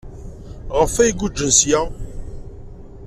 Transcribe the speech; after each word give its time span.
Maɣef 0.67 0.93
ay 0.95 1.11
guǧǧen 1.19 1.51
seg-a? 1.59 1.81